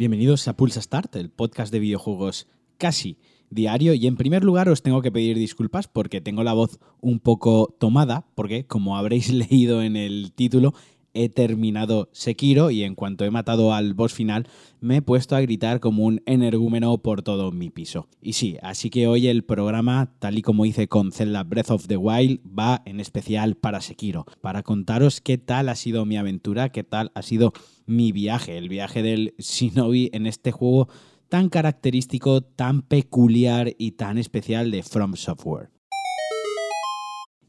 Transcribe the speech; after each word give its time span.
Bienvenidos 0.00 0.48
a 0.48 0.56
Pulsa 0.56 0.80
Start, 0.80 1.14
el 1.16 1.28
podcast 1.28 1.70
de 1.70 1.78
videojuegos 1.78 2.48
casi 2.78 3.18
diario. 3.50 3.92
Y 3.92 4.06
en 4.06 4.16
primer 4.16 4.44
lugar 4.44 4.70
os 4.70 4.80
tengo 4.80 5.02
que 5.02 5.12
pedir 5.12 5.36
disculpas 5.36 5.88
porque 5.88 6.22
tengo 6.22 6.42
la 6.42 6.54
voz 6.54 6.80
un 7.02 7.20
poco 7.20 7.76
tomada, 7.78 8.24
porque 8.34 8.64
como 8.64 8.96
habréis 8.96 9.30
leído 9.50 9.82
en 9.82 9.96
el 9.96 10.32
título, 10.32 10.72
he 11.14 11.28
terminado 11.28 12.08
Sekiro 12.12 12.70
y 12.70 12.84
en 12.84 12.94
cuanto 12.94 13.24
he 13.24 13.30
matado 13.30 13.74
al 13.74 13.94
boss 13.94 14.12
final 14.12 14.46
me 14.80 14.96
he 14.96 15.02
puesto 15.02 15.36
a 15.36 15.40
gritar 15.40 15.80
como 15.80 16.04
un 16.04 16.22
energúmeno 16.26 16.96
por 16.98 17.22
todo 17.22 17.52
mi 17.52 17.70
piso. 17.70 18.08
Y 18.20 18.34
sí, 18.34 18.56
así 18.62 18.90
que 18.90 19.06
hoy 19.06 19.28
el 19.28 19.44
programa, 19.44 20.14
tal 20.18 20.38
y 20.38 20.42
como 20.42 20.66
hice 20.66 20.88
con 20.88 21.12
Zelda 21.12 21.42
Breath 21.42 21.70
of 21.70 21.86
the 21.86 21.96
Wild, 21.96 22.40
va 22.46 22.82
en 22.84 23.00
especial 23.00 23.56
para 23.56 23.80
Sekiro, 23.80 24.26
para 24.40 24.62
contaros 24.62 25.20
qué 25.20 25.38
tal 25.38 25.68
ha 25.68 25.74
sido 25.74 26.04
mi 26.04 26.16
aventura, 26.16 26.70
qué 26.70 26.84
tal 26.84 27.12
ha 27.14 27.22
sido 27.22 27.52
mi 27.86 28.12
viaje, 28.12 28.56
el 28.56 28.68
viaje 28.68 29.02
del 29.02 29.34
Shinobi 29.38 30.10
en 30.12 30.26
este 30.26 30.52
juego 30.52 30.88
tan 31.28 31.48
característico, 31.48 32.42
tan 32.42 32.82
peculiar 32.82 33.72
y 33.78 33.92
tan 33.92 34.18
especial 34.18 34.70
de 34.70 34.82
From 34.82 35.14
Software. 35.14 35.70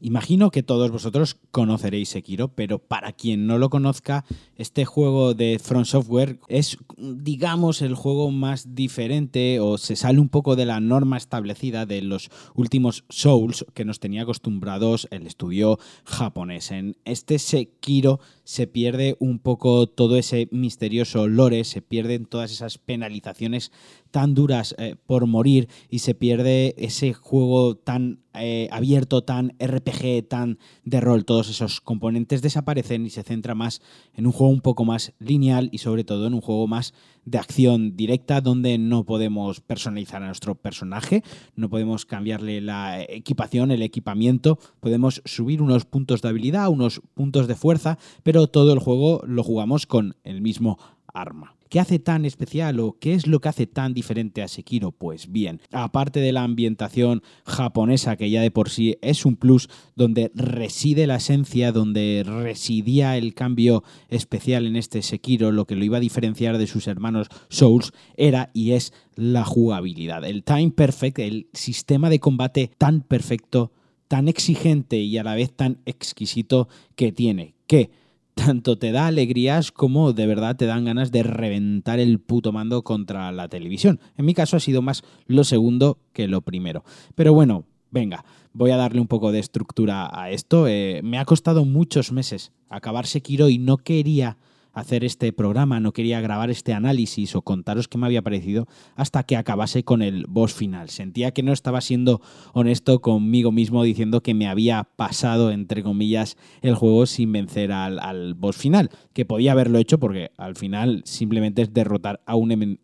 Imagino 0.04 0.50
que 0.50 0.64
todos 0.64 0.90
vosotros 0.90 1.36
conoceréis 1.52 2.08
Sekiro, 2.08 2.48
pero 2.48 2.80
para 2.80 3.12
quien 3.12 3.46
no 3.46 3.56
lo 3.56 3.70
conozca, 3.70 4.24
este 4.56 4.84
juego 4.84 5.32
de 5.32 5.60
Front 5.62 5.86
Software 5.86 6.40
es, 6.48 6.76
digamos, 6.96 7.82
el 7.82 7.94
juego 7.94 8.32
más 8.32 8.74
diferente 8.74 9.60
o 9.60 9.78
se 9.78 9.94
sale 9.94 10.18
un 10.18 10.28
poco 10.28 10.56
de 10.56 10.66
la 10.66 10.80
norma 10.80 11.16
establecida 11.16 11.86
de 11.86 12.02
los 12.02 12.30
últimos 12.56 13.04
Souls 13.10 13.64
que 13.74 13.84
nos 13.84 14.00
tenía 14.00 14.22
acostumbrados 14.22 15.06
el 15.12 15.24
estudio 15.24 15.78
japonés. 16.04 16.72
En 16.72 16.96
este 17.04 17.38
Sekiro 17.38 18.18
se 18.44 18.66
pierde 18.66 19.16
un 19.18 19.38
poco 19.38 19.86
todo 19.86 20.16
ese 20.16 20.48
misterioso 20.50 21.28
lore, 21.28 21.64
se 21.64 21.82
pierden 21.82 22.26
todas 22.26 22.50
esas 22.50 22.78
penalizaciones 22.78 23.72
tan 24.10 24.34
duras 24.34 24.74
eh, 24.78 24.96
por 25.06 25.26
morir 25.26 25.68
y 25.88 26.00
se 26.00 26.14
pierde 26.14 26.74
ese 26.76 27.12
juego 27.12 27.76
tan 27.76 28.20
eh, 28.34 28.68
abierto, 28.70 29.24
tan 29.24 29.54
RPG, 29.58 30.26
tan 30.28 30.58
de 30.84 31.00
rol. 31.00 31.24
Todos 31.24 31.50
esos 31.50 31.80
componentes 31.80 32.42
desaparecen 32.42 33.06
y 33.06 33.10
se 33.10 33.22
centra 33.22 33.54
más 33.54 33.82
en 34.14 34.26
un 34.26 34.32
juego 34.32 34.52
un 34.52 34.60
poco 34.60 34.84
más 34.84 35.12
lineal 35.18 35.68
y 35.72 35.78
sobre 35.78 36.04
todo 36.04 36.26
en 36.26 36.34
un 36.34 36.40
juego 36.40 36.66
más 36.66 36.94
de 37.24 37.38
acción 37.38 37.96
directa 37.96 38.40
donde 38.40 38.78
no 38.78 39.04
podemos 39.04 39.60
personalizar 39.60 40.22
a 40.22 40.26
nuestro 40.26 40.54
personaje, 40.54 41.22
no 41.54 41.68
podemos 41.68 42.04
cambiarle 42.04 42.60
la 42.60 43.02
equipación, 43.02 43.70
el 43.70 43.82
equipamiento, 43.82 44.58
podemos 44.80 45.22
subir 45.24 45.62
unos 45.62 45.84
puntos 45.84 46.22
de 46.22 46.28
habilidad, 46.28 46.68
unos 46.68 47.00
puntos 47.14 47.46
de 47.46 47.54
fuerza, 47.54 47.98
pero 48.22 48.46
todo 48.46 48.72
el 48.72 48.78
juego 48.78 49.22
lo 49.26 49.42
jugamos 49.42 49.86
con 49.86 50.16
el 50.24 50.40
mismo 50.40 50.78
arma. 51.12 51.56
¿Qué 51.72 51.80
hace 51.80 51.98
tan 51.98 52.26
especial 52.26 52.80
o 52.80 52.98
qué 53.00 53.14
es 53.14 53.26
lo 53.26 53.40
que 53.40 53.48
hace 53.48 53.66
tan 53.66 53.94
diferente 53.94 54.42
a 54.42 54.48
Sekiro? 54.48 54.92
Pues 54.92 55.32
bien, 55.32 55.62
aparte 55.70 56.20
de 56.20 56.30
la 56.30 56.42
ambientación 56.42 57.22
japonesa, 57.46 58.16
que 58.16 58.28
ya 58.28 58.42
de 58.42 58.50
por 58.50 58.68
sí 58.68 58.98
es 59.00 59.24
un 59.24 59.36
plus, 59.36 59.70
donde 59.96 60.30
reside 60.34 61.06
la 61.06 61.16
esencia, 61.16 61.72
donde 61.72 62.24
residía 62.26 63.16
el 63.16 63.32
cambio 63.32 63.84
especial 64.10 64.66
en 64.66 64.76
este 64.76 65.00
Sekiro, 65.00 65.50
lo 65.50 65.64
que 65.64 65.74
lo 65.74 65.84
iba 65.86 65.96
a 65.96 66.00
diferenciar 66.00 66.58
de 66.58 66.66
sus 66.66 66.88
hermanos 66.88 67.28
Souls 67.48 67.92
era 68.18 68.50
y 68.52 68.72
es 68.72 68.92
la 69.14 69.44
jugabilidad. 69.44 70.24
El 70.24 70.44
time 70.44 70.72
perfect, 70.72 71.20
el 71.20 71.48
sistema 71.54 72.10
de 72.10 72.20
combate 72.20 72.70
tan 72.76 73.00
perfecto, 73.00 73.72
tan 74.08 74.28
exigente 74.28 74.98
y 74.98 75.16
a 75.16 75.24
la 75.24 75.34
vez 75.34 75.54
tan 75.54 75.78
exquisito 75.86 76.68
que 76.96 77.12
tiene. 77.12 77.54
Que 77.66 78.01
tanto 78.34 78.78
te 78.78 78.92
da 78.92 79.06
alegrías 79.06 79.72
como 79.72 80.12
de 80.12 80.26
verdad 80.26 80.56
te 80.56 80.66
dan 80.66 80.84
ganas 80.84 81.12
de 81.12 81.22
reventar 81.22 81.98
el 81.98 82.18
puto 82.18 82.52
mando 82.52 82.82
contra 82.82 83.30
la 83.32 83.48
televisión. 83.48 84.00
En 84.16 84.24
mi 84.24 84.34
caso 84.34 84.56
ha 84.56 84.60
sido 84.60 84.82
más 84.82 85.02
lo 85.26 85.44
segundo 85.44 85.98
que 86.12 86.28
lo 86.28 86.40
primero. 86.40 86.84
Pero 87.14 87.34
bueno, 87.34 87.64
venga, 87.90 88.24
voy 88.52 88.70
a 88.70 88.76
darle 88.76 89.00
un 89.00 89.08
poco 89.08 89.32
de 89.32 89.38
estructura 89.38 90.10
a 90.12 90.30
esto. 90.30 90.66
Eh, 90.66 91.00
me 91.04 91.18
ha 91.18 91.24
costado 91.24 91.64
muchos 91.64 92.12
meses 92.12 92.52
acabar 92.68 93.06
Sekiro 93.06 93.48
y 93.48 93.58
no 93.58 93.76
quería 93.76 94.38
hacer 94.72 95.04
este 95.04 95.32
programa, 95.32 95.80
no 95.80 95.92
quería 95.92 96.20
grabar 96.20 96.50
este 96.50 96.72
análisis 96.72 97.34
o 97.36 97.42
contaros 97.42 97.88
qué 97.88 97.98
me 97.98 98.06
había 98.06 98.22
parecido 98.22 98.66
hasta 98.96 99.22
que 99.22 99.36
acabase 99.36 99.84
con 99.84 100.02
el 100.02 100.26
boss 100.28 100.54
final. 100.54 100.88
Sentía 100.88 101.32
que 101.32 101.42
no 101.42 101.52
estaba 101.52 101.80
siendo 101.80 102.20
honesto 102.52 103.00
conmigo 103.00 103.52
mismo 103.52 103.82
diciendo 103.82 104.22
que 104.22 104.34
me 104.34 104.48
había 104.48 104.84
pasado, 104.84 105.50
entre 105.50 105.82
comillas, 105.82 106.36
el 106.62 106.74
juego 106.74 107.06
sin 107.06 107.32
vencer 107.32 107.72
al, 107.72 108.34
boss 108.34 108.56
final, 108.56 108.90
que 109.12 109.24
podía 109.24 109.52
haberlo 109.52 109.78
hecho 109.78 109.98
porque 109.98 110.30
al 110.36 110.56
final 110.56 111.02
simplemente 111.04 111.62
es 111.62 111.74
derrotar 111.74 112.20
a 112.26 112.34
un, 112.34 112.78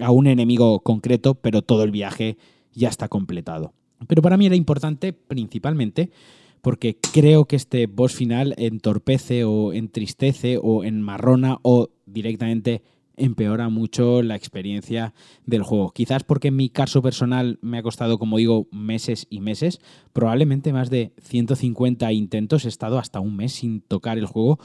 a 0.00 0.10
un 0.10 0.26
enemigo 0.26 0.80
concreto, 0.80 1.34
pero 1.34 1.62
todo 1.62 1.84
el 1.84 1.90
viaje 1.90 2.36
ya 2.72 2.88
está 2.88 3.08
completado. 3.08 3.72
Pero 4.06 4.22
para 4.22 4.36
mí 4.36 4.46
era 4.46 4.56
importante 4.56 5.12
principalmente 5.12 6.10
porque 6.64 6.96
creo 7.12 7.44
que 7.44 7.56
este 7.56 7.86
boss 7.86 8.14
final 8.14 8.54
entorpece 8.56 9.44
o 9.44 9.74
entristece 9.74 10.58
o 10.60 10.82
enmarrona 10.82 11.58
o 11.60 11.90
directamente 12.06 12.82
empeora 13.16 13.68
mucho 13.68 14.22
la 14.22 14.34
experiencia 14.34 15.12
del 15.44 15.62
juego. 15.62 15.90
Quizás 15.90 16.24
porque 16.24 16.48
en 16.48 16.56
mi 16.56 16.70
caso 16.70 17.02
personal 17.02 17.58
me 17.60 17.76
ha 17.76 17.82
costado, 17.82 18.18
como 18.18 18.38
digo, 18.38 18.66
meses 18.72 19.26
y 19.28 19.40
meses, 19.40 19.78
probablemente 20.14 20.72
más 20.72 20.88
de 20.88 21.12
150 21.22 22.10
intentos, 22.12 22.64
he 22.64 22.68
estado 22.68 22.98
hasta 22.98 23.20
un 23.20 23.36
mes 23.36 23.52
sin 23.52 23.82
tocar 23.82 24.16
el 24.16 24.24
juego, 24.24 24.58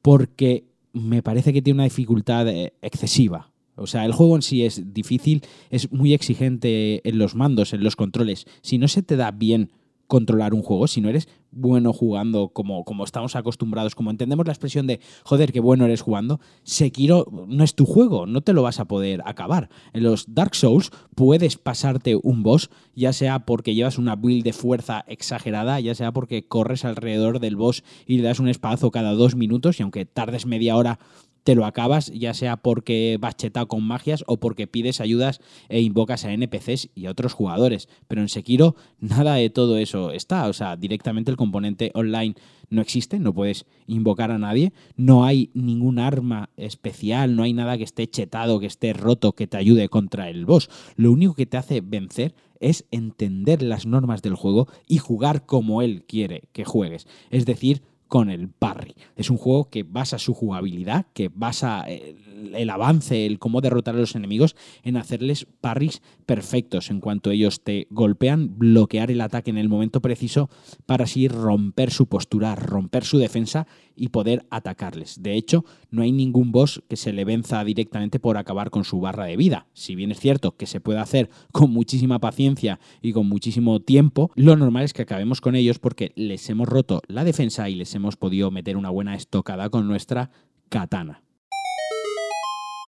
porque 0.00 0.64
me 0.94 1.22
parece 1.22 1.52
que 1.52 1.60
tiene 1.60 1.76
una 1.76 1.84
dificultad 1.84 2.48
eh, 2.48 2.72
excesiva. 2.80 3.52
O 3.74 3.86
sea, 3.86 4.06
el 4.06 4.12
juego 4.12 4.36
en 4.36 4.42
sí 4.42 4.64
es 4.64 4.94
difícil, 4.94 5.42
es 5.68 5.92
muy 5.92 6.14
exigente 6.14 7.06
en 7.06 7.18
los 7.18 7.34
mandos, 7.34 7.74
en 7.74 7.84
los 7.84 7.94
controles. 7.94 8.46
Si 8.62 8.78
no 8.78 8.88
se 8.88 9.02
te 9.02 9.16
da 9.16 9.32
bien 9.32 9.70
controlar 10.12 10.52
un 10.52 10.60
juego 10.60 10.88
si 10.88 11.00
no 11.00 11.08
eres 11.08 11.26
bueno 11.52 11.94
jugando 11.94 12.50
como, 12.50 12.84
como 12.84 13.02
estamos 13.02 13.34
acostumbrados, 13.34 13.94
como 13.94 14.10
entendemos 14.10 14.46
la 14.46 14.52
expresión 14.52 14.86
de 14.86 15.00
joder, 15.24 15.52
qué 15.52 15.60
bueno 15.60 15.86
eres 15.86 16.02
jugando, 16.02 16.38
Sekiro 16.64 17.26
no 17.48 17.64
es 17.64 17.74
tu 17.74 17.86
juego, 17.86 18.26
no 18.26 18.42
te 18.42 18.52
lo 18.52 18.62
vas 18.62 18.78
a 18.78 18.84
poder 18.84 19.22
acabar. 19.24 19.70
En 19.94 20.02
los 20.02 20.34
Dark 20.34 20.54
Souls 20.54 20.90
puedes 21.14 21.56
pasarte 21.56 22.14
un 22.22 22.42
boss, 22.42 22.68
ya 22.94 23.14
sea 23.14 23.46
porque 23.46 23.74
llevas 23.74 23.96
una 23.96 24.14
build 24.14 24.44
de 24.44 24.52
fuerza 24.52 25.02
exagerada, 25.08 25.80
ya 25.80 25.94
sea 25.94 26.12
porque 26.12 26.46
corres 26.46 26.84
alrededor 26.84 27.40
del 27.40 27.56
boss 27.56 27.82
y 28.06 28.18
le 28.18 28.24
das 28.24 28.38
un 28.38 28.48
espazo 28.48 28.90
cada 28.90 29.12
dos 29.12 29.34
minutos 29.34 29.80
y 29.80 29.82
aunque 29.82 30.04
tardes 30.04 30.44
media 30.44 30.76
hora 30.76 30.98
te 31.44 31.54
lo 31.54 31.66
acabas, 31.66 32.12
ya 32.12 32.34
sea 32.34 32.56
porque 32.56 33.18
vas 33.20 33.36
chetado 33.36 33.68
con 33.68 33.82
magias 33.82 34.24
o 34.26 34.38
porque 34.38 34.66
pides 34.66 35.00
ayudas 35.00 35.40
e 35.68 35.80
invocas 35.80 36.24
a 36.24 36.32
NPCs 36.32 36.90
y 36.94 37.06
a 37.06 37.10
otros 37.10 37.32
jugadores. 37.32 37.88
Pero 38.08 38.20
en 38.20 38.28
Sekiro 38.28 38.76
nada 39.00 39.34
de 39.34 39.50
todo 39.50 39.76
eso 39.76 40.12
está. 40.12 40.48
O 40.48 40.52
sea, 40.52 40.76
directamente 40.76 41.30
el 41.30 41.36
componente 41.36 41.90
online 41.94 42.34
no 42.70 42.80
existe, 42.80 43.18
no 43.18 43.34
puedes 43.34 43.66
invocar 43.86 44.30
a 44.30 44.38
nadie, 44.38 44.72
no 44.96 45.24
hay 45.24 45.50
ningún 45.52 45.98
arma 45.98 46.50
especial, 46.56 47.36
no 47.36 47.42
hay 47.42 47.52
nada 47.52 47.76
que 47.76 47.84
esté 47.84 48.08
chetado, 48.08 48.60
que 48.60 48.66
esté 48.66 48.92
roto, 48.92 49.32
que 49.32 49.46
te 49.46 49.58
ayude 49.58 49.88
contra 49.88 50.30
el 50.30 50.46
boss. 50.46 50.70
Lo 50.96 51.12
único 51.12 51.34
que 51.34 51.46
te 51.46 51.58
hace 51.58 51.80
vencer 51.80 52.34
es 52.60 52.86
entender 52.90 53.60
las 53.60 53.86
normas 53.86 54.22
del 54.22 54.36
juego 54.36 54.68
y 54.86 54.98
jugar 54.98 55.44
como 55.44 55.82
él 55.82 56.04
quiere 56.06 56.44
que 56.52 56.64
juegues. 56.64 57.06
Es 57.30 57.44
decir, 57.44 57.82
con 58.12 58.28
el 58.28 58.50
parry. 58.50 58.94
Es 59.16 59.30
un 59.30 59.38
juego 59.38 59.70
que 59.70 59.84
basa 59.84 60.18
su 60.18 60.34
jugabilidad, 60.34 61.06
que 61.14 61.30
basa 61.34 61.84
eh, 61.88 62.14
el, 62.52 62.68
avance, 62.68 63.24
el 63.24 63.38
cómo 63.38 63.62
derrotar 63.62 63.94
a 63.94 64.00
los 64.00 64.14
enemigos 64.14 64.54
en 64.82 64.98
hacerles 64.98 65.46
parries 65.62 66.02
perfectos. 66.26 66.90
En 66.90 67.00
cuanto 67.00 67.30
ellos 67.30 67.62
te 67.64 67.86
golpean, 67.88 68.58
bloquear 68.58 69.10
el 69.10 69.22
ataque 69.22 69.48
en 69.48 69.56
el 69.56 69.70
momento 69.70 70.02
preciso 70.02 70.50
para 70.84 71.04
así 71.04 71.26
romper 71.26 71.90
su 71.90 72.06
postura, 72.06 72.54
romper 72.54 73.04
su 73.04 73.16
defensa 73.16 73.66
y 73.96 74.08
poder 74.08 74.44
atacarles. 74.50 75.22
De 75.22 75.34
hecho, 75.34 75.64
no 75.90 76.02
hay 76.02 76.12
ningún 76.12 76.52
boss 76.52 76.82
que 76.88 76.96
se 76.96 77.14
le 77.14 77.24
venza 77.24 77.64
directamente 77.64 78.18
por 78.18 78.36
acabar 78.36 78.68
con 78.68 78.84
su 78.84 79.00
barra 79.00 79.24
de 79.24 79.38
vida. 79.38 79.68
Si 79.72 79.94
bien 79.94 80.10
es 80.10 80.20
cierto 80.20 80.56
que 80.56 80.66
se 80.66 80.80
puede 80.80 80.98
hacer 80.98 81.30
con 81.52 81.70
muchísima 81.70 82.18
paciencia 82.18 82.78
y 83.00 83.12
con 83.12 83.26
muchísimo 83.26 83.80
tiempo, 83.80 84.30
lo 84.34 84.54
normal 84.56 84.84
es 84.84 84.92
que 84.92 85.02
acabemos 85.02 85.40
con 85.40 85.56
ellos 85.56 85.78
porque 85.78 86.12
les 86.14 86.50
hemos 86.50 86.68
roto 86.68 87.00
la 87.08 87.24
defensa 87.24 87.70
y 87.70 87.74
les 87.74 87.94
hemos 87.94 88.01
podido 88.16 88.50
meter 88.50 88.76
una 88.76 88.90
buena 88.90 89.14
estocada 89.14 89.70
con 89.70 89.86
nuestra 89.88 90.30
katana. 90.68 91.22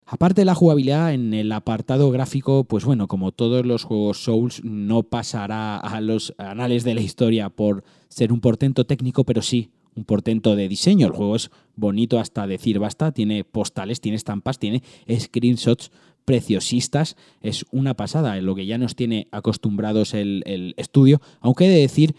Aparte 0.05 0.41
de 0.41 0.45
la 0.45 0.53
jugabilidad, 0.55 1.13
en 1.13 1.33
el 1.33 1.51
apartado 1.51 2.11
gráfico, 2.11 2.65
pues 2.65 2.85
bueno, 2.85 3.07
como 3.07 3.31
todos 3.31 3.65
los 3.65 3.83
juegos 3.83 4.23
Souls, 4.23 4.63
no 4.63 5.03
pasará 5.03 5.77
a 5.77 6.01
los 6.01 6.35
anales 6.37 6.83
de 6.83 6.93
la 6.93 7.01
historia 7.01 7.49
por 7.49 7.83
ser 8.09 8.31
un 8.31 8.39
portento 8.39 8.85
técnico, 8.85 9.23
pero 9.23 9.41
sí 9.41 9.71
un 9.95 10.05
portento 10.05 10.55
de 10.55 10.67
diseño. 10.67 11.07
El 11.07 11.13
juego 11.13 11.35
es 11.35 11.51
bonito 11.75 12.19
hasta 12.19 12.47
decir 12.47 12.79
basta, 12.79 13.11
tiene 13.11 13.43
postales, 13.43 14.01
tiene 14.01 14.17
estampas, 14.17 14.59
tiene 14.59 14.83
screenshots 15.09 15.91
preciosistas. 16.25 17.15
Es 17.41 17.65
una 17.71 17.95
pasada 17.95 18.37
en 18.37 18.45
lo 18.45 18.55
que 18.55 18.65
ya 18.65 18.77
nos 18.77 18.95
tiene 18.95 19.27
acostumbrados 19.31 20.13
el, 20.13 20.43
el 20.45 20.73
estudio, 20.77 21.21
aunque 21.41 21.65
he 21.65 21.69
de 21.69 21.79
decir 21.79 22.15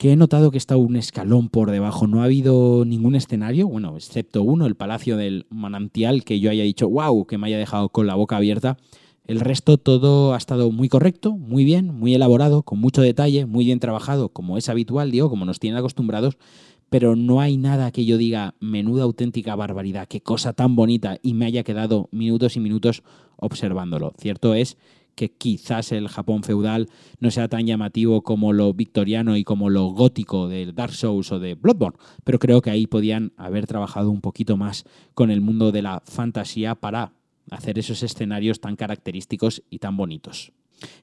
que 0.00 0.12
he 0.12 0.16
notado 0.16 0.50
que 0.50 0.56
está 0.56 0.78
un 0.78 0.96
escalón 0.96 1.50
por 1.50 1.70
debajo. 1.70 2.06
No 2.06 2.22
ha 2.22 2.24
habido 2.24 2.86
ningún 2.86 3.14
escenario, 3.14 3.68
bueno, 3.68 3.96
excepto 3.96 4.42
uno, 4.42 4.64
el 4.64 4.74
Palacio 4.74 5.18
del 5.18 5.44
Manantial, 5.50 6.24
que 6.24 6.40
yo 6.40 6.50
haya 6.50 6.64
dicho, 6.64 6.88
wow, 6.88 7.26
que 7.26 7.36
me 7.36 7.48
haya 7.48 7.58
dejado 7.58 7.90
con 7.90 8.06
la 8.06 8.14
boca 8.14 8.38
abierta. 8.38 8.78
El 9.26 9.40
resto 9.40 9.76
todo 9.76 10.32
ha 10.32 10.38
estado 10.38 10.72
muy 10.72 10.88
correcto, 10.88 11.36
muy 11.36 11.64
bien, 11.64 11.94
muy 11.94 12.14
elaborado, 12.14 12.62
con 12.62 12.78
mucho 12.78 13.02
detalle, 13.02 13.44
muy 13.44 13.66
bien 13.66 13.78
trabajado, 13.78 14.30
como 14.30 14.56
es 14.56 14.70
habitual, 14.70 15.10
digo, 15.10 15.28
como 15.28 15.44
nos 15.44 15.60
tienen 15.60 15.76
acostumbrados, 15.76 16.38
pero 16.88 17.14
no 17.14 17.42
hay 17.42 17.58
nada 17.58 17.90
que 17.90 18.06
yo 18.06 18.16
diga, 18.16 18.54
menuda 18.58 19.02
auténtica 19.02 19.54
barbaridad, 19.54 20.08
qué 20.08 20.22
cosa 20.22 20.54
tan 20.54 20.76
bonita, 20.76 21.18
y 21.20 21.34
me 21.34 21.44
haya 21.44 21.62
quedado 21.62 22.08
minutos 22.10 22.56
y 22.56 22.60
minutos 22.60 23.02
observándolo. 23.36 24.14
Cierto 24.16 24.54
es 24.54 24.78
que 25.20 25.28
quizás 25.28 25.92
el 25.92 26.08
Japón 26.08 26.42
feudal 26.42 26.88
no 27.18 27.30
sea 27.30 27.46
tan 27.46 27.66
llamativo 27.66 28.22
como 28.22 28.54
lo 28.54 28.72
victoriano 28.72 29.36
y 29.36 29.44
como 29.44 29.68
lo 29.68 29.88
gótico 29.88 30.48
de 30.48 30.72
Dark 30.72 30.94
Souls 30.94 31.30
o 31.30 31.38
de 31.38 31.56
Bloodborne, 31.56 31.98
pero 32.24 32.38
creo 32.38 32.62
que 32.62 32.70
ahí 32.70 32.86
podían 32.86 33.34
haber 33.36 33.66
trabajado 33.66 34.10
un 34.10 34.22
poquito 34.22 34.56
más 34.56 34.84
con 35.12 35.30
el 35.30 35.42
mundo 35.42 35.72
de 35.72 35.82
la 35.82 36.02
fantasía 36.06 36.74
para 36.74 37.12
hacer 37.50 37.78
esos 37.78 38.02
escenarios 38.02 38.62
tan 38.62 38.76
característicos 38.76 39.62
y 39.68 39.78
tan 39.78 39.94
bonitos. 39.94 40.52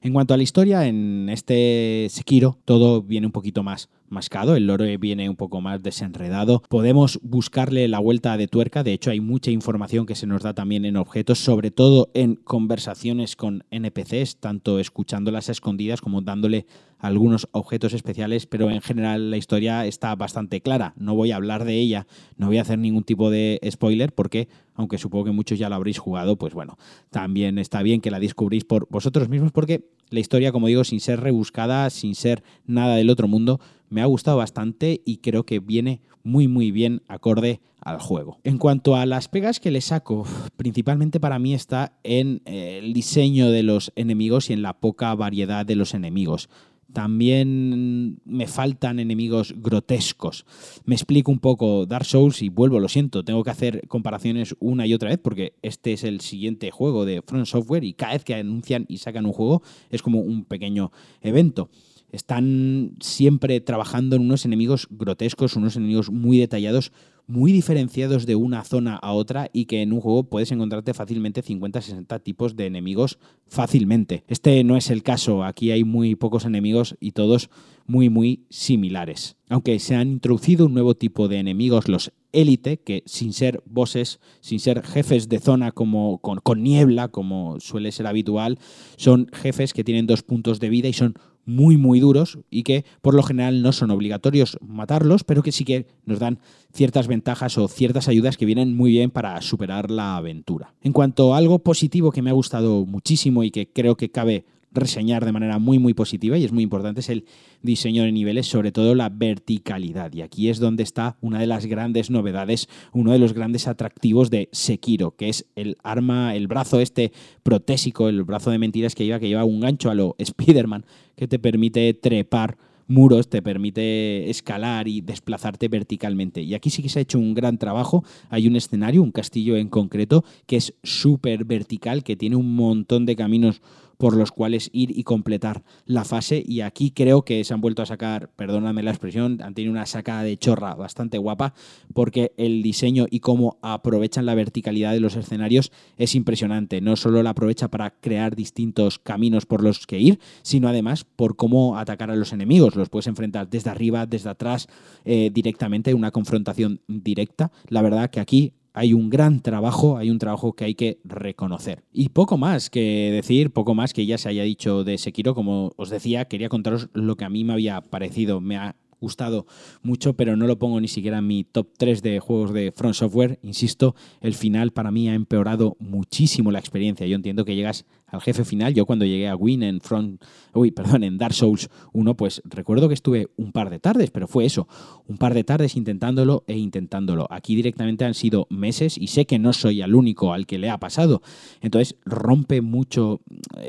En 0.00 0.12
cuanto 0.12 0.34
a 0.34 0.36
la 0.36 0.42
historia, 0.42 0.88
en 0.88 1.28
este 1.28 2.08
Sekiro 2.10 2.58
todo 2.64 3.00
viene 3.00 3.28
un 3.28 3.32
poquito 3.32 3.62
más 3.62 3.88
mascado, 4.10 4.56
el 4.56 4.66
lore 4.66 4.96
viene 4.96 5.28
un 5.28 5.36
poco 5.36 5.60
más 5.60 5.82
desenredado. 5.82 6.62
Podemos 6.68 7.18
buscarle 7.22 7.88
la 7.88 7.98
vuelta 7.98 8.36
de 8.36 8.48
tuerca, 8.48 8.82
de 8.82 8.92
hecho 8.92 9.10
hay 9.10 9.20
mucha 9.20 9.50
información 9.50 10.06
que 10.06 10.14
se 10.14 10.26
nos 10.26 10.42
da 10.42 10.54
también 10.54 10.84
en 10.84 10.96
objetos, 10.96 11.38
sobre 11.38 11.70
todo 11.70 12.10
en 12.14 12.36
conversaciones 12.36 13.36
con 13.36 13.64
NPCs, 13.70 14.36
tanto 14.40 14.78
escuchándolas 14.78 15.48
escondidas 15.48 16.00
como 16.00 16.22
dándole 16.22 16.66
algunos 16.98 17.48
objetos 17.52 17.92
especiales, 17.92 18.46
pero 18.46 18.70
en 18.70 18.82
general 18.82 19.30
la 19.30 19.36
historia 19.36 19.86
está 19.86 20.14
bastante 20.14 20.60
clara. 20.60 20.94
No 20.96 21.14
voy 21.14 21.30
a 21.30 21.36
hablar 21.36 21.64
de 21.64 21.74
ella, 21.74 22.06
no 22.36 22.48
voy 22.48 22.58
a 22.58 22.62
hacer 22.62 22.78
ningún 22.78 23.04
tipo 23.04 23.30
de 23.30 23.60
spoiler 23.70 24.12
porque, 24.12 24.48
aunque 24.74 24.98
supongo 24.98 25.26
que 25.26 25.30
muchos 25.32 25.58
ya 25.58 25.68
la 25.68 25.76
habréis 25.76 25.98
jugado, 25.98 26.36
pues 26.36 26.54
bueno, 26.54 26.76
también 27.10 27.58
está 27.58 27.82
bien 27.82 28.00
que 28.00 28.10
la 28.10 28.20
descubrís 28.20 28.64
por 28.64 28.88
vosotros 28.90 29.28
mismos 29.28 29.52
porque 29.52 29.84
la 30.10 30.20
historia, 30.20 30.52
como 30.52 30.66
digo, 30.66 30.84
sin 30.84 31.00
ser 31.00 31.20
rebuscada, 31.20 31.90
sin 31.90 32.14
ser 32.14 32.42
nada 32.66 32.96
del 32.96 33.10
otro 33.10 33.28
mundo, 33.28 33.60
me 33.90 34.02
ha 34.02 34.06
gustado 34.06 34.36
bastante 34.36 35.02
y 35.04 35.18
creo 35.18 35.44
que 35.44 35.60
viene 35.60 36.00
muy 36.22 36.48
muy 36.48 36.70
bien 36.70 37.02
acorde 37.08 37.60
al 37.80 37.98
juego. 38.00 38.38
En 38.44 38.58
cuanto 38.58 38.96
a 38.96 39.06
las 39.06 39.28
pegas 39.28 39.60
que 39.60 39.70
le 39.70 39.80
saco, 39.80 40.26
principalmente 40.56 41.20
para 41.20 41.38
mí 41.38 41.54
está 41.54 41.98
en 42.02 42.42
eh, 42.44 42.80
el 42.82 42.92
diseño 42.92 43.50
de 43.50 43.62
los 43.62 43.92
enemigos 43.96 44.50
y 44.50 44.52
en 44.52 44.62
la 44.62 44.74
poca 44.74 45.14
variedad 45.14 45.64
de 45.64 45.76
los 45.76 45.94
enemigos. 45.94 46.48
También 46.92 48.18
me 48.24 48.46
faltan 48.46 48.98
enemigos 48.98 49.54
grotescos. 49.58 50.46
Me 50.86 50.94
explico 50.94 51.30
un 51.30 51.38
poco 51.38 51.84
Dark 51.84 52.06
Souls 52.06 52.40
y 52.40 52.48
vuelvo, 52.48 52.80
lo 52.80 52.88
siento, 52.88 53.24
tengo 53.24 53.44
que 53.44 53.50
hacer 53.50 53.86
comparaciones 53.88 54.56
una 54.58 54.86
y 54.86 54.94
otra 54.94 55.10
vez 55.10 55.18
porque 55.18 55.52
este 55.60 55.92
es 55.92 56.02
el 56.02 56.22
siguiente 56.22 56.70
juego 56.70 57.04
de 57.04 57.20
Front 57.20 57.44
Software 57.44 57.84
y 57.84 57.92
cada 57.92 58.14
vez 58.14 58.24
que 58.24 58.34
anuncian 58.34 58.86
y 58.88 58.98
sacan 58.98 59.26
un 59.26 59.32
juego 59.32 59.62
es 59.90 60.02
como 60.02 60.20
un 60.20 60.44
pequeño 60.44 60.90
evento 61.20 61.68
están 62.10 62.92
siempre 63.00 63.60
trabajando 63.60 64.16
en 64.16 64.22
unos 64.22 64.44
enemigos 64.44 64.88
grotescos, 64.90 65.56
unos 65.56 65.76
enemigos 65.76 66.10
muy 66.10 66.38
detallados, 66.38 66.92
muy 67.28 67.52
diferenciados 67.52 68.24
de 68.24 68.36
una 68.36 68.64
zona 68.64 68.96
a 68.96 69.12
otra 69.12 69.50
y 69.52 69.66
que 69.66 69.82
en 69.82 69.92
un 69.92 70.00
juego 70.00 70.24
puedes 70.24 70.50
encontrarte 70.50 70.94
fácilmente 70.94 71.44
50-60 71.44 72.22
tipos 72.22 72.56
de 72.56 72.66
enemigos 72.66 73.18
fácilmente. 73.46 74.24
Este 74.28 74.64
no 74.64 74.76
es 74.78 74.90
el 74.90 75.02
caso, 75.02 75.44
aquí 75.44 75.70
hay 75.70 75.84
muy 75.84 76.14
pocos 76.14 76.46
enemigos 76.46 76.96
y 77.00 77.12
todos 77.12 77.50
muy 77.86 78.08
muy 78.08 78.46
similares. 78.48 79.36
Aunque 79.50 79.78
se 79.78 79.94
han 79.94 80.08
introducido 80.08 80.66
un 80.66 80.74
nuevo 80.74 80.94
tipo 80.94 81.28
de 81.28 81.38
enemigos, 81.38 81.88
los 81.88 82.12
élite, 82.32 82.78
que 82.78 83.02
sin 83.06 83.34
ser 83.34 83.62
bosses, 83.66 84.20
sin 84.40 84.58
ser 84.58 84.82
jefes 84.82 85.28
de 85.28 85.38
zona 85.38 85.72
como 85.72 86.18
con, 86.18 86.40
con 86.40 86.62
niebla, 86.62 87.08
como 87.08 87.60
suele 87.60 87.92
ser 87.92 88.06
habitual, 88.06 88.58
son 88.96 89.28
jefes 89.32 89.74
que 89.74 89.84
tienen 89.84 90.06
dos 90.06 90.22
puntos 90.22 90.60
de 90.60 90.70
vida 90.70 90.88
y 90.88 90.92
son 90.94 91.14
muy 91.48 91.78
muy 91.78 91.98
duros 91.98 92.38
y 92.50 92.62
que 92.62 92.84
por 93.00 93.14
lo 93.14 93.22
general 93.22 93.62
no 93.62 93.72
son 93.72 93.90
obligatorios 93.90 94.58
matarlos, 94.60 95.24
pero 95.24 95.42
que 95.42 95.50
sí 95.50 95.64
que 95.64 95.86
nos 96.04 96.18
dan 96.18 96.38
ciertas 96.72 97.08
ventajas 97.08 97.56
o 97.56 97.66
ciertas 97.68 98.06
ayudas 98.06 98.36
que 98.36 98.44
vienen 98.44 98.76
muy 98.76 98.90
bien 98.90 99.10
para 99.10 99.40
superar 99.40 99.90
la 99.90 100.16
aventura. 100.16 100.74
En 100.82 100.92
cuanto 100.92 101.34
a 101.34 101.38
algo 101.38 101.60
positivo 101.60 102.12
que 102.12 102.22
me 102.22 102.30
ha 102.30 102.34
gustado 102.34 102.84
muchísimo 102.84 103.42
y 103.44 103.50
que 103.50 103.72
creo 103.72 103.96
que 103.96 104.10
cabe 104.10 104.44
reseñar 104.72 105.24
de 105.24 105.32
manera 105.32 105.58
muy 105.58 105.78
muy 105.78 105.94
positiva 105.94 106.36
y 106.36 106.44
es 106.44 106.52
muy 106.52 106.62
importante 106.62 107.00
es 107.00 107.08
el 107.08 107.24
diseño 107.62 108.02
de 108.04 108.12
niveles, 108.12 108.46
sobre 108.46 108.72
todo 108.72 108.94
la 108.94 109.08
verticalidad. 109.08 110.12
Y 110.12 110.22
aquí 110.22 110.48
es 110.48 110.58
donde 110.58 110.82
está 110.82 111.16
una 111.20 111.40
de 111.40 111.46
las 111.46 111.66
grandes 111.66 112.10
novedades, 112.10 112.68
uno 112.92 113.12
de 113.12 113.18
los 113.18 113.32
grandes 113.32 113.66
atractivos 113.66 114.30
de 114.30 114.48
Sekiro, 114.52 115.12
que 115.16 115.28
es 115.28 115.46
el 115.56 115.76
arma, 115.82 116.34
el 116.34 116.46
brazo 116.46 116.80
este 116.80 117.12
protésico, 117.42 118.08
el 118.08 118.22
brazo 118.24 118.50
de 118.50 118.58
mentiras 118.58 118.94
que 118.94 119.04
lleva, 119.04 119.18
que 119.18 119.28
lleva 119.28 119.44
un 119.44 119.60
gancho 119.60 119.90
a 119.90 119.94
lo 119.94 120.14
Spider-Man, 120.18 120.84
que 121.16 121.28
te 121.28 121.38
permite 121.38 121.94
trepar 121.94 122.56
muros, 122.88 123.28
te 123.28 123.42
permite 123.42 124.28
escalar 124.30 124.88
y 124.88 125.02
desplazarte 125.02 125.68
verticalmente. 125.68 126.40
Y 126.42 126.54
aquí 126.54 126.70
sí 126.70 126.82
que 126.82 126.88
se 126.88 126.98
ha 126.98 127.02
hecho 127.02 127.18
un 127.18 127.34
gran 127.34 127.58
trabajo. 127.58 128.02
Hay 128.30 128.48
un 128.48 128.56
escenario, 128.56 129.02
un 129.02 129.12
castillo 129.12 129.56
en 129.56 129.68
concreto, 129.68 130.24
que 130.46 130.56
es 130.56 130.74
súper 130.82 131.44
vertical, 131.44 132.02
que 132.02 132.16
tiene 132.16 132.36
un 132.36 132.56
montón 132.56 133.06
de 133.06 133.14
caminos 133.14 133.60
por 133.98 134.16
los 134.16 134.32
cuales 134.32 134.70
ir 134.72 134.96
y 134.96 135.02
completar 135.02 135.62
la 135.84 136.04
fase. 136.04 136.42
Y 136.46 136.62
aquí 136.62 136.92
creo 136.92 137.22
que 137.22 137.44
se 137.44 137.52
han 137.52 137.60
vuelto 137.60 137.82
a 137.82 137.86
sacar, 137.86 138.30
perdóname 138.34 138.82
la 138.82 138.90
expresión, 138.90 139.42
han 139.42 139.54
tenido 139.54 139.72
una 139.72 139.84
sacada 139.86 140.22
de 140.22 140.38
chorra 140.38 140.74
bastante 140.74 141.18
guapa, 141.18 141.52
porque 141.92 142.32
el 142.36 142.62
diseño 142.62 143.06
y 143.10 143.20
cómo 143.20 143.58
aprovechan 143.60 144.24
la 144.24 144.34
verticalidad 144.34 144.92
de 144.92 145.00
los 145.00 145.16
escenarios 145.16 145.72
es 145.98 146.14
impresionante. 146.14 146.80
No 146.80 146.96
solo 146.96 147.22
la 147.22 147.30
aprovecha 147.30 147.68
para 147.68 147.90
crear 147.90 148.36
distintos 148.36 148.98
caminos 148.98 149.46
por 149.46 149.62
los 149.62 149.86
que 149.86 149.98
ir, 149.98 150.20
sino 150.42 150.68
además 150.68 151.04
por 151.04 151.36
cómo 151.36 151.76
atacar 151.76 152.10
a 152.10 152.16
los 152.16 152.32
enemigos. 152.32 152.76
Los 152.76 152.88
puedes 152.88 153.08
enfrentar 153.08 153.50
desde 153.50 153.70
arriba, 153.70 154.06
desde 154.06 154.30
atrás, 154.30 154.68
eh, 155.04 155.30
directamente, 155.32 155.92
una 155.94 156.12
confrontación 156.12 156.80
directa. 156.86 157.50
La 157.68 157.82
verdad 157.82 158.10
que 158.10 158.20
aquí 158.20 158.52
hay 158.78 158.94
un 158.94 159.10
gran 159.10 159.40
trabajo, 159.40 159.98
hay 159.98 160.08
un 160.08 160.18
trabajo 160.18 160.52
que 160.52 160.64
hay 160.64 160.74
que 160.76 161.00
reconocer. 161.02 161.82
Y 161.92 162.10
poco 162.10 162.38
más 162.38 162.70
que 162.70 163.10
decir, 163.12 163.50
poco 163.50 163.74
más 163.74 163.92
que 163.92 164.06
ya 164.06 164.18
se 164.18 164.28
haya 164.28 164.44
dicho 164.44 164.84
de 164.84 164.98
Sekiro, 164.98 165.34
como 165.34 165.72
os 165.76 165.90
decía, 165.90 166.26
quería 166.26 166.48
contaros 166.48 166.88
lo 166.92 167.16
que 167.16 167.24
a 167.24 167.28
mí 167.28 167.42
me 167.42 167.54
había 167.54 167.80
parecido, 167.80 168.40
me 168.40 168.56
ha 168.56 168.76
gustado 169.00 169.46
mucho, 169.82 170.14
pero 170.14 170.36
no 170.36 170.46
lo 170.46 170.58
pongo 170.60 170.80
ni 170.80 170.86
siquiera 170.86 171.18
en 171.18 171.26
mi 171.26 171.42
top 171.42 171.70
3 171.76 172.02
de 172.02 172.20
juegos 172.20 172.52
de 172.52 172.70
Front 172.70 172.94
Software. 172.94 173.40
Insisto, 173.42 173.96
el 174.20 174.34
final 174.34 174.70
para 174.70 174.92
mí 174.92 175.08
ha 175.08 175.14
empeorado 175.14 175.76
muchísimo 175.80 176.52
la 176.52 176.60
experiencia. 176.60 177.06
Yo 177.06 177.16
entiendo 177.16 177.44
que 177.44 177.56
llegas 177.56 177.84
al 178.08 178.20
jefe 178.20 178.44
final. 178.44 178.74
Yo 178.74 178.86
cuando 178.86 179.04
llegué 179.04 179.28
a 179.28 179.36
Win 179.36 179.62
en 179.62 179.80
Front, 179.80 180.22
uy, 180.54 180.70
perdón, 180.70 181.04
en 181.04 181.18
Dark 181.18 181.34
Souls 181.34 181.68
1, 181.92 182.16
pues 182.16 182.42
recuerdo 182.44 182.88
que 182.88 182.94
estuve 182.94 183.28
un 183.36 183.52
par 183.52 183.70
de 183.70 183.78
tardes, 183.78 184.10
pero 184.10 184.26
fue 184.26 184.44
eso, 184.44 184.66
un 185.06 185.18
par 185.18 185.34
de 185.34 185.44
tardes 185.44 185.76
intentándolo 185.76 186.44
e 186.46 186.56
intentándolo. 186.56 187.26
Aquí 187.30 187.54
directamente 187.54 188.04
han 188.04 188.14
sido 188.14 188.46
meses 188.50 188.98
y 188.98 189.08
sé 189.08 189.26
que 189.26 189.38
no 189.38 189.52
soy 189.52 189.82
el 189.82 189.94
único 189.94 190.32
al 190.32 190.46
que 190.46 190.58
le 190.58 190.70
ha 190.70 190.78
pasado. 190.78 191.22
Entonces 191.60 191.96
rompe 192.04 192.60
mucho 192.60 193.20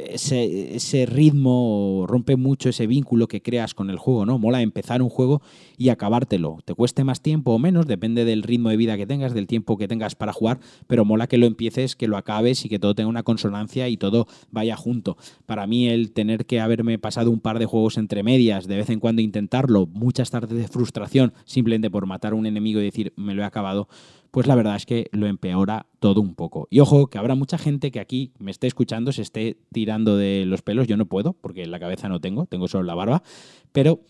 ese, 0.10 0.76
ese 0.76 1.06
ritmo, 1.06 2.06
rompe 2.08 2.36
mucho 2.36 2.70
ese 2.70 2.88
vínculo 2.88 3.28
que 3.28 3.42
creas 3.42 3.74
con 3.74 3.90
el 3.90 3.98
juego, 3.98 4.26
¿no? 4.26 4.40
Mola 4.40 4.62
empezar 4.62 5.02
un 5.02 5.10
juego 5.10 5.42
y 5.78 5.90
acabártelo. 5.90 6.60
Te 6.66 6.74
cueste 6.74 7.04
más 7.04 7.22
tiempo 7.22 7.52
o 7.52 7.60
menos, 7.60 7.88
depende 7.88 8.26
del 8.26 8.44
ritmo 8.44 8.70
de 8.70 8.78
vida 8.78 8.98
que 8.98 9.06
tengas, 9.06 9.34
del 9.34 9.48
tiempo 9.48 9.78
que 9.78 9.88
tengas 9.88 10.16
para 10.16 10.34
jugar, 10.34 10.60
pero 10.88 11.06
mola 11.06 11.28
que 11.28 11.38
lo 11.38 11.46
empieces, 11.46 11.96
que 11.96 12.08
lo 12.08 12.18
acabes 12.18 12.66
y 12.66 12.70
que 12.70 12.80
todo 12.80 12.96
tenga 12.96 13.10
una 13.10 13.24
consonancia 13.24 13.88
y 13.90 13.98
todo 13.98 14.28
vaya 14.52 14.76
junto. 14.76 15.18
Para 15.46 15.68
mí 15.68 15.88
el 15.90 16.12
tener 16.12 16.46
que 16.46 16.60
haberme 16.60 17.00
pasado 17.00 17.32
un 17.32 17.40
par 17.40 17.60
de 17.60 17.66
juegos 17.66 17.98
entre 17.98 18.24
medias, 18.24 18.68
de 18.68 18.78
vez 18.78 18.90
en 18.90 19.00
cuando 19.00 19.22
intentarlo, 19.22 19.88
muchas 19.88 20.32
tardes 20.32 20.58
de 20.58 20.68
frustración 20.68 21.34
simplemente 21.46 21.90
por 21.90 22.06
matar 22.06 22.34
a 22.34 22.36
un 22.36 22.46
enemigo 22.46 22.80
y 22.80 22.84
decir 22.84 23.14
me 23.16 23.34
lo 23.34 23.42
he 23.42 23.46
acabado, 23.46 23.88
pues 24.32 24.48
la 24.48 24.56
verdad 24.56 24.76
es 24.76 24.86
que 24.86 25.10
lo 25.12 25.28
empeora 25.28 25.88
todo 26.00 26.22
un 26.22 26.36
poco. 26.36 26.68
Y 26.70 26.80
ojo, 26.80 27.08
que 27.08 27.18
habrá 27.18 27.36
mucha 27.36 27.58
gente 27.58 27.92
que 27.92 28.00
aquí 28.00 28.32
me 28.40 28.52
esté 28.52 28.68
escuchando, 28.68 29.12
se 29.12 29.22
esté 29.22 29.58
tirando 29.72 30.18
de 30.18 30.46
los 30.46 30.62
pelos, 30.62 30.88
yo 30.88 30.98
no 30.98 31.06
puedo, 31.06 31.34
porque 31.34 31.66
la 31.66 31.80
cabeza 31.80 32.10
no 32.10 32.20
tengo, 32.20 32.46
tengo 32.46 32.68
solo 32.68 32.84
la 32.84 32.96
barba, 32.96 33.24
pero 33.72 34.02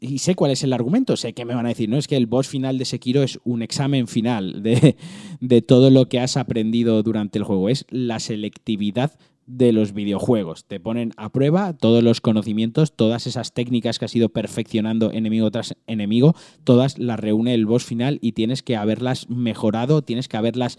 y 0.00 0.18
sé 0.18 0.34
cuál 0.34 0.50
es 0.50 0.64
el 0.64 0.72
argumento, 0.72 1.16
sé 1.16 1.32
que 1.32 1.44
me 1.44 1.54
van 1.54 1.64
a 1.64 1.70
decir, 1.70 1.88
no 1.88 1.96
es 1.96 2.08
que 2.08 2.16
el 2.16 2.26
boss 2.26 2.48
final 2.48 2.76
de 2.76 2.84
Sekiro 2.84 3.22
es 3.22 3.38
un 3.44 3.62
examen 3.62 4.08
final 4.08 4.62
de, 4.62 4.96
de, 5.40 5.62
todo 5.62 5.90
lo 5.90 6.08
que 6.08 6.18
has 6.18 6.36
aprendido 6.36 7.02
durante 7.04 7.38
el 7.38 7.44
juego, 7.44 7.68
es 7.68 7.86
la 7.88 8.18
selectividad 8.18 9.12
de 9.46 9.72
los 9.72 9.92
videojuegos. 9.92 10.64
Te 10.64 10.80
ponen 10.80 11.12
a 11.16 11.30
prueba 11.30 11.72
todos 11.76 12.02
los 12.02 12.20
conocimientos, 12.20 12.94
todas 12.94 13.26
esas 13.26 13.52
técnicas 13.52 13.98
que 13.98 14.04
has 14.04 14.16
ido 14.16 14.28
perfeccionando 14.28 15.10
enemigo 15.12 15.50
tras 15.50 15.74
enemigo, 15.86 16.34
todas 16.64 16.98
las 16.98 17.18
reúne 17.18 17.54
el 17.54 17.66
boss 17.66 17.84
final 17.84 18.18
y 18.22 18.32
tienes 18.32 18.62
que 18.62 18.76
haberlas 18.76 19.28
mejorado, 19.28 20.02
tienes 20.02 20.28
que 20.28 20.36
haberlas 20.36 20.78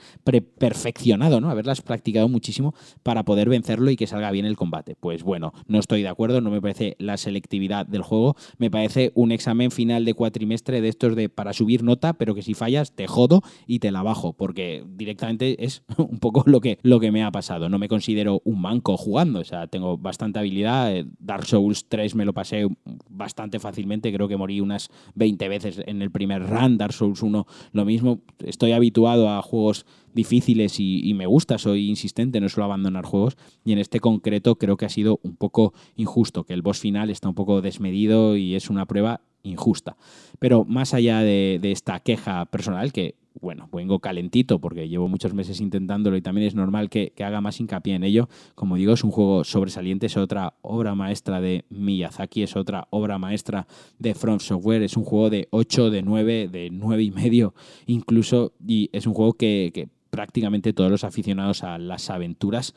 perfeccionado, 0.58 1.42
¿no? 1.42 1.50
Haberlas 1.50 1.82
practicado 1.82 2.28
muchísimo 2.30 2.74
para 3.04 3.24
poder 3.24 3.50
vencerlo 3.50 3.92
y 3.92 3.96
que 3.96 4.08
salga 4.08 4.32
bien 4.32 4.46
el 4.46 4.56
combate. 4.56 4.96
Pues 4.96 5.24
bueno, 5.24 5.54
no 5.68 5.80
estoy 5.80 6.02
de 6.02 6.10
acuerdo, 6.10 6.42
no 6.42 6.50
me 6.50 6.62
parece 6.62 6.96
la 7.00 7.18
selectividad 7.18 7.86
del 7.86 8.02
juego, 8.02 8.36
me 8.58 8.72
parece 8.72 9.12
un 9.16 9.32
examen 9.32 9.72
final 9.72 10.06
de 10.06 10.14
cuatrimestre 10.14 10.82
de 10.82 10.90
estos 10.90 11.16
de 11.16 11.30
para 11.30 11.54
subir 11.54 11.84
nota, 11.84 12.14
pero 12.14 12.36
que 12.36 12.42
si 12.42 12.54
fallas 12.54 12.96
te 12.96 13.08
jodo 13.08 13.42
y 13.68 13.80
te 13.80 13.92
la 13.92 14.04
bajo, 14.04 14.34
porque 14.34 14.84
directamente 14.88 15.64
es 15.64 15.84
un 15.98 16.20
poco 16.20 16.44
lo 16.46 16.62
que, 16.62 16.80
lo 16.82 17.00
que 17.00 17.12
me 17.12 17.24
ha 17.24 17.32
pasado. 17.32 17.70
No 17.70 17.80
me 17.80 17.88
considero 17.88 18.42
un 18.46 18.53
manco 18.62 18.98
jugando, 18.98 19.40
o 19.40 19.44
sea, 19.44 19.68
tengo 19.68 19.98
bastante 19.98 20.40
habilidad. 20.40 20.96
Eh, 20.96 21.06
Dark 21.20 21.46
Souls 21.46 21.86
3 21.88 22.16
me 22.16 22.26
lo 22.26 22.34
pasé 22.34 22.68
bastante 23.10 23.60
fácilmente, 23.60 24.14
creo 24.14 24.28
que 24.28 24.38
morí 24.38 24.62
unas 24.62 24.90
20 25.16 25.48
veces 25.48 25.82
en 25.86 26.02
el 26.02 26.12
primer 26.12 26.48
run, 26.48 26.78
Dark 26.78 26.94
Souls 26.94 27.22
1 27.22 27.46
lo 27.72 27.86
mismo. 27.86 28.22
Estoy 28.40 28.72
habituado 28.72 29.30
a 29.30 29.42
juegos 29.42 29.86
difíciles 30.14 30.80
y, 30.80 31.14
me 31.14 31.26
gusta, 31.26 31.58
soy 31.58 31.90
insistente, 31.90 32.40
no 32.40 32.50
suelo 32.50 32.66
abandonar 32.66 33.06
juegos 33.06 33.36
y 33.66 33.74
en 33.74 33.80
este 33.80 34.00
concreto 34.00 34.56
creo 34.56 34.78
que 34.78 34.86
ha 34.86 34.90
sido 34.90 35.20
un 35.24 35.36
poco 35.36 35.74
injusto, 35.96 36.44
que 36.44 36.54
el 36.54 36.62
boss 36.62 36.80
final 36.80 37.10
está 37.10 37.30
un 37.30 37.36
poco 37.36 37.62
desmedido 37.62 38.38
y 38.38 38.56
es 38.56 38.70
una 38.70 38.86
prueba 38.86 39.22
injusta. 39.42 39.98
Pero 40.40 40.66
más 40.66 40.94
allá 40.94 41.22
de 41.22 41.60
esta 41.64 42.00
queja 42.00 42.46
personal, 42.46 42.94
que 42.94 43.16
bueno, 43.42 43.70
vengo 43.72 44.00
calentito 44.00 44.60
porque 44.60 44.88
llevo 44.88 45.08
muchos 45.08 45.34
meses 45.34 45.60
intentándolo 45.62 46.18
y 46.18 46.22
también 46.22 46.48
es 46.48 46.56
normal 46.56 46.90
que, 46.90 47.14
haga 47.24 47.42
más 47.42 47.60
hincapié 47.60 47.96
en 47.96 48.04
ello. 48.04 48.28
Como 48.56 48.76
digo, 48.76 48.94
es 48.94 49.04
un 49.04 49.12
juego 49.12 49.44
sobresaliente, 49.44 50.08
es 50.08 50.18
otra 50.18 50.56
obra 50.62 50.94
maestra 50.96 51.40
de 51.40 51.66
Miyazaki, 51.70 52.44
es 52.44 52.56
otra 52.56 52.88
obra 52.90 53.18
maestra 53.18 53.66
de 54.00 54.14
From 54.14 54.40
Software, 54.40 54.84
es 54.84 54.98
un 54.98 55.04
juego 55.04 55.30
de 55.30 55.48
8, 55.52 55.90
de 55.90 56.02
9, 56.02 56.48
de 56.50 56.70
9 56.72 57.04
y 57.04 57.12
medio 57.12 57.54
incluso, 57.86 58.54
y 58.66 58.90
es 58.94 59.08
un 59.08 59.14
juego 59.14 59.34
que, 59.34 59.72
que 59.74 59.90
prácticamente 60.14 60.74
todos 60.74 60.92
los 60.92 61.04
aficionados 61.04 61.64
a 61.64 61.80
las 61.80 62.12
aventuras 62.12 62.76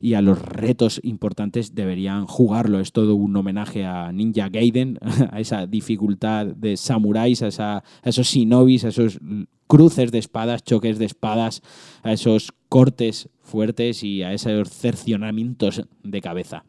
y 0.00 0.14
a 0.14 0.22
los 0.22 0.40
retos 0.40 1.02
importantes 1.02 1.74
deberían 1.74 2.24
jugarlo. 2.24 2.80
Es 2.80 2.92
todo 2.92 3.14
un 3.14 3.36
homenaje 3.36 3.84
a 3.84 4.10
Ninja 4.10 4.48
Gaiden, 4.48 4.98
a 5.30 5.38
esa 5.38 5.66
dificultad 5.66 6.46
de 6.46 6.78
samuráis, 6.78 7.42
a, 7.42 7.76
a 7.76 7.82
esos 8.04 8.28
shinobis, 8.28 8.86
a 8.86 8.88
esos 8.88 9.20
cruces 9.66 10.10
de 10.12 10.18
espadas, 10.18 10.64
choques 10.64 10.98
de 10.98 11.04
espadas, 11.04 11.60
a 12.02 12.14
esos 12.14 12.54
cortes 12.70 13.28
fuertes 13.42 14.02
y 14.02 14.22
a 14.22 14.32
esos 14.32 14.70
cercionamientos 14.70 15.82
de 16.02 16.20
cabeza. 16.22 16.64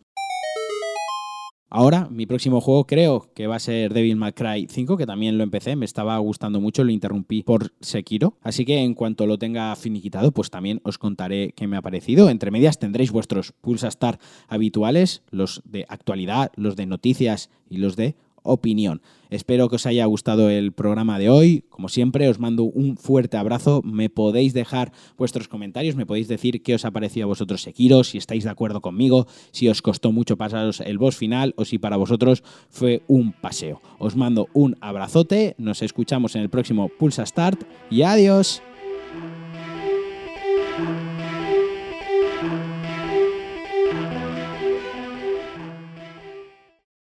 Ahora, 1.71 2.07
mi 2.09 2.25
próximo 2.25 2.61
juego 2.61 2.87
creo 2.87 3.29
que 3.35 3.45
va 3.45 3.57
a 3.57 3.59
ser 3.59 3.93
Devil 3.93 4.15
May 4.15 4.33
Cry 4.33 4.67
5, 4.67 4.97
que 4.97 5.05
también 5.05 5.37
lo 5.37 5.43
empecé, 5.43 5.75
me 5.75 5.85
estaba 5.85 6.17
gustando 6.17 6.59
mucho, 6.59 6.83
lo 6.83 6.91
interrumpí 6.91 7.43
por 7.43 7.73
Sekiro. 7.79 8.37
Así 8.41 8.65
que 8.65 8.79
en 8.79 8.95
cuanto 8.95 9.27
lo 9.27 9.37
tenga 9.37 9.75
finiquitado, 9.75 10.31
pues 10.31 10.49
también 10.49 10.81
os 10.83 10.97
contaré 10.97 11.53
qué 11.55 11.67
me 11.67 11.77
ha 11.77 11.83
parecido. 11.83 12.31
Entre 12.31 12.49
medias 12.49 12.79
tendréis 12.79 13.11
vuestros 13.11 13.53
Pulsa 13.61 13.87
Star 13.87 14.17
habituales, 14.47 15.21
los 15.29 15.61
de 15.63 15.85
actualidad, 15.89 16.51
los 16.55 16.75
de 16.75 16.87
noticias 16.87 17.51
y 17.69 17.77
los 17.77 17.95
de 17.95 18.15
opinión. 18.43 19.01
Espero 19.29 19.69
que 19.69 19.75
os 19.75 19.85
haya 19.85 20.05
gustado 20.05 20.49
el 20.49 20.71
programa 20.71 21.19
de 21.19 21.29
hoy. 21.29 21.63
Como 21.69 21.87
siempre, 21.87 22.27
os 22.29 22.39
mando 22.39 22.63
un 22.63 22.97
fuerte 22.97 23.37
abrazo. 23.37 23.81
Me 23.83 24.09
podéis 24.09 24.53
dejar 24.53 24.91
vuestros 25.17 25.47
comentarios, 25.47 25.95
me 25.95 26.05
podéis 26.05 26.27
decir 26.27 26.63
qué 26.63 26.73
os 26.73 26.85
ha 26.85 26.91
parecido 26.91 27.25
a 27.25 27.27
vosotros 27.27 27.61
Sekiro, 27.61 28.03
si 28.03 28.17
estáis 28.17 28.43
de 28.43 28.49
acuerdo 28.49 28.81
conmigo, 28.81 29.27
si 29.51 29.67
os 29.69 29.81
costó 29.81 30.11
mucho 30.11 30.37
pasaros 30.37 30.79
el 30.79 30.97
boss 30.97 31.15
final 31.15 31.53
o 31.57 31.65
si 31.65 31.77
para 31.77 31.97
vosotros 31.97 32.43
fue 32.69 33.03
un 33.07 33.33
paseo. 33.33 33.81
Os 33.99 34.15
mando 34.15 34.47
un 34.53 34.75
abrazote, 34.81 35.55
nos 35.57 35.81
escuchamos 35.81 36.35
en 36.35 36.41
el 36.41 36.49
próximo 36.49 36.89
Pulsa 36.89 37.25
Start 37.25 37.63
y 37.91 38.01
adiós. 38.01 38.63